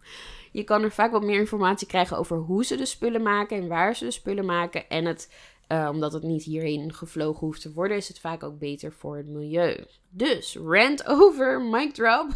[0.52, 3.68] je kan er vaak wat meer informatie krijgen over hoe ze de spullen maken en
[3.68, 4.88] waar ze de spullen maken.
[4.88, 5.34] En het,
[5.68, 9.16] uh, omdat het niet hierheen gevlogen hoeft te worden, is het vaak ook beter voor
[9.16, 9.84] het milieu.
[10.08, 12.28] Dus, rant over, mic drop.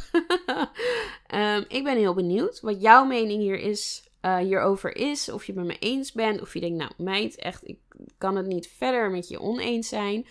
[1.34, 5.28] um, ik ben heel benieuwd wat jouw mening hier is uh, hierover is.
[5.28, 6.40] Of je het met me eens bent.
[6.40, 7.78] Of je denkt, nou meid, echt, ik
[8.18, 10.26] kan het niet verder met je oneens zijn.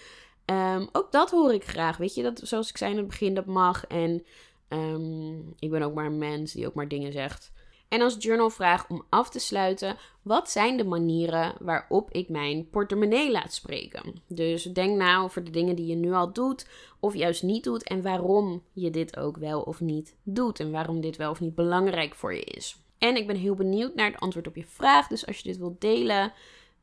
[0.46, 1.98] Um, ook dat hoor ik graag.
[1.98, 3.88] Weet je, dat, zoals ik zei in het begin, dat mag.
[3.88, 4.26] En
[4.70, 7.54] um, ik ben ook maar een mens die ook maar dingen zegt.
[7.88, 13.32] En als journalvraag om af te sluiten: wat zijn de manieren waarop ik mijn portemonnee
[13.32, 14.22] laat spreken?
[14.28, 16.68] Dus denk na over de dingen die je nu al doet,
[17.00, 20.60] of juist niet doet, en waarom je dit ook wel of niet doet.
[20.60, 22.85] En waarom dit wel of niet belangrijk voor je is.
[23.06, 25.08] En ik ben heel benieuwd naar het antwoord op je vraag.
[25.08, 26.34] Dus als je dit wilt delen,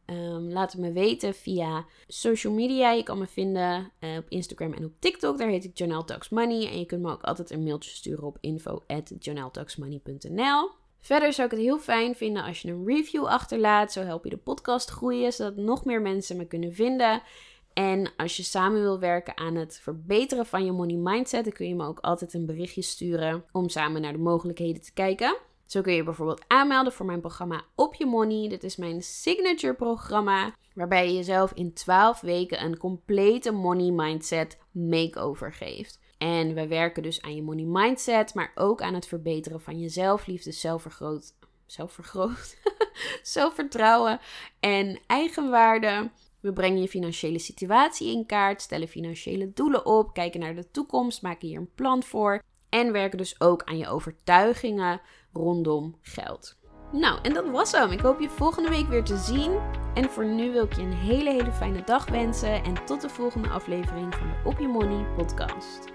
[0.07, 2.93] um, laat het me weten via social media.
[2.93, 5.39] Je kan me vinden uh, op Instagram en op TikTok.
[5.39, 6.69] Daar heet ik Janelle Talks Money.
[6.69, 10.71] En je kunt me ook altijd een mailtje sturen op info@janelletalksmoney.nl.
[11.01, 13.93] Verder zou ik het heel fijn vinden als je een review achterlaat.
[13.93, 17.23] Zo help je de podcast groeien, zodat nog meer mensen me kunnen vinden.
[17.73, 21.69] En als je samen wil werken aan het verbeteren van je money mindset, dan kun
[21.69, 25.37] je me ook altijd een berichtje sturen om samen naar de mogelijkheden te kijken.
[25.73, 28.49] Zo kun je bijvoorbeeld aanmelden voor mijn programma Op Je Money.
[28.49, 34.59] Dit is mijn signature programma, waarbij je jezelf in 12 weken een complete money mindset
[34.71, 36.01] makeover geeft.
[36.19, 39.89] En we werken dus aan je money mindset, maar ook aan het verbeteren van je
[39.89, 41.35] zelfliefde, zelfvergroot,
[41.67, 42.57] zelfvergroot,
[43.23, 44.21] zelfvertrouwen
[44.61, 46.11] en eigenwaarde.
[46.41, 51.23] We brengen je financiële situatie in kaart, stellen financiële doelen op, kijken naar de toekomst,
[51.23, 55.01] maken hier een plan voor en werken dus ook aan je overtuigingen
[55.33, 56.61] rondom geld.
[56.93, 57.91] Nou, en dat was hem.
[57.91, 59.59] Ik hoop je volgende week weer te zien.
[59.95, 62.65] En voor nu wil ik je een hele, hele fijne dag wensen.
[62.65, 65.93] En tot de volgende aflevering van de Op Je Money podcast.